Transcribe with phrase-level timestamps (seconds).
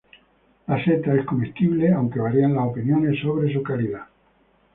[0.69, 4.07] La seta es comestible, aunque varían las opiniones sobre su calidad.